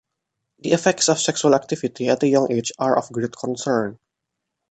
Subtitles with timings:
[0.61, 3.99] The effects of sexual activity at a young age are of great concern.